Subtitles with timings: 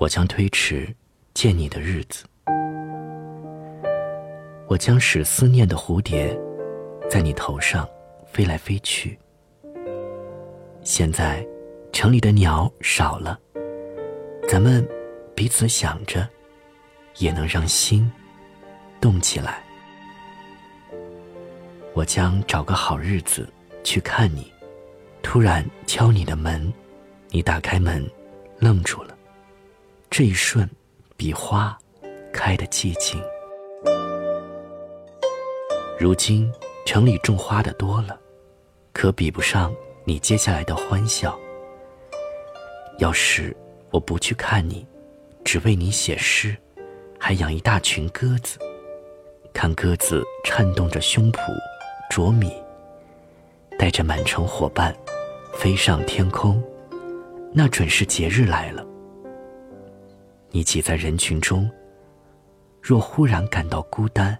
[0.00, 0.88] 我将推迟
[1.34, 2.24] 见你的日子。
[4.66, 6.34] 我将使思念的蝴蝶
[7.10, 7.86] 在你头上
[8.32, 9.18] 飞来飞去。
[10.82, 11.46] 现在
[11.92, 13.38] 城里的鸟少了，
[14.48, 14.88] 咱们
[15.34, 16.26] 彼此想着，
[17.18, 18.10] 也能让心
[19.02, 19.62] 动起来。
[21.92, 23.46] 我将找个好日子
[23.84, 24.50] 去看你，
[25.22, 26.72] 突然敲你的门，
[27.28, 28.10] 你打开门，
[28.58, 29.14] 愣住了。
[30.10, 30.68] 这一瞬，
[31.16, 31.78] 比花
[32.32, 33.22] 开的寂静。
[35.96, 36.50] 如今
[36.84, 38.18] 城里种花的多了，
[38.92, 39.72] 可比不上
[40.04, 41.38] 你接下来的欢笑。
[42.98, 43.56] 要是
[43.92, 44.84] 我不去看你，
[45.44, 46.56] 只为你写诗，
[47.16, 48.58] 还养一大群鸽子，
[49.54, 51.38] 看鸽子颤动着胸脯
[52.10, 52.52] 啄米，
[53.78, 54.92] 带着满城伙伴
[55.54, 56.60] 飞上天空，
[57.54, 58.84] 那准是节日来了。
[60.50, 61.70] 你挤在人群中，
[62.82, 64.36] 若忽然感到孤单，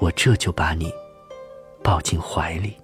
[0.00, 0.90] 我这就把你
[1.82, 2.79] 抱进怀里。